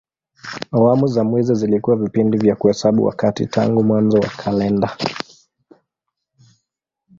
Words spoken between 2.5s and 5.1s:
kuhesabu wakati tangu mwanzo wa kalenda.